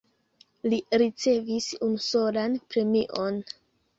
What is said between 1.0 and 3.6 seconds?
ricevis unusolan premion.